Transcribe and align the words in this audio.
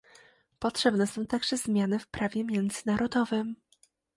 Potrzebne 0.59 1.07
są 1.07 1.25
także 1.25 1.57
zmiany 1.57 1.99
w 1.99 2.07
prawie 2.07 2.43
międzynarodowym 2.43 3.55